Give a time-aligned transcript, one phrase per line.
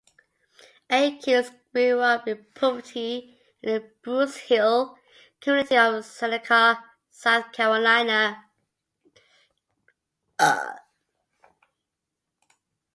[0.89, 4.97] Aikens grew up in poverty in the Bruce Hill
[5.41, 8.45] community of Seneca, South Carolina.